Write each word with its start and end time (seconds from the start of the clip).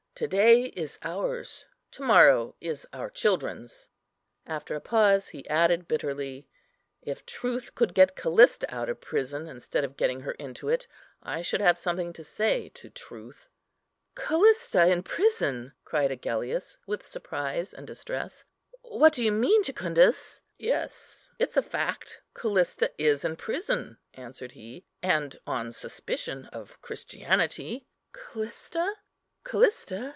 To 0.15 0.27
day 0.27 0.65
is 0.75 0.99
ours, 1.01 1.65
to 1.91 2.03
morrow 2.03 2.53
is 2.61 2.85
our 2.93 3.09
children's." 3.09 3.87
After 4.45 4.75
a 4.75 4.79
pause, 4.81 5.29
he 5.29 5.49
added, 5.49 5.87
bitterly, 5.87 6.47
"If 7.01 7.25
truth 7.25 7.73
could 7.73 7.95
get 7.95 8.15
Callista 8.15 8.71
out 8.71 8.87
of 8.87 9.01
prison, 9.01 9.47
instead 9.47 9.83
of 9.83 9.97
getting 9.97 10.19
her 10.19 10.33
into 10.33 10.69
it, 10.69 10.85
I 11.23 11.41
should 11.41 11.61
have 11.61 11.75
something 11.75 12.13
to 12.13 12.23
say 12.23 12.69
to 12.69 12.91
truth." 12.91 13.49
"Callista 14.13 14.85
in 14.87 15.01
prison!" 15.01 15.73
cried 15.85 16.11
Agellius 16.11 16.77
with 16.85 17.01
surprise 17.01 17.73
and 17.73 17.87
distress, 17.87 18.45
"what 18.83 19.13
do 19.13 19.25
you 19.25 19.31
mean, 19.31 19.63
Jucundus?" 19.63 20.41
"Yes, 20.55 21.29
it's 21.39 21.57
a 21.57 21.63
fact; 21.63 22.21
Callista 22.35 22.91
is 22.99 23.25
in 23.25 23.37
prison," 23.37 23.97
answered 24.13 24.51
he, 24.51 24.85
"and 25.01 25.39
on 25.47 25.71
suspicion 25.71 26.45
of 26.47 26.79
Christianity." 26.79 27.87
"Callista! 28.11 28.97